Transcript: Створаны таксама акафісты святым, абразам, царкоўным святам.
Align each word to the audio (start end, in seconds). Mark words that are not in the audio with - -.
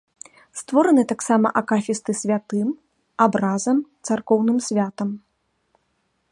Створаны 0.61 1.03
таксама 1.11 1.47
акафісты 1.61 2.11
святым, 2.21 2.67
абразам, 3.27 3.77
царкоўным 4.09 4.57
святам. 4.69 5.09